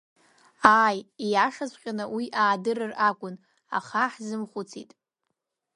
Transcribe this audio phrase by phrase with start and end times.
[0.81, 3.35] Ааи, ииашаҵәҟьаны, уи аадырыр акәын,
[3.77, 4.91] аха ҳзымхәыцит.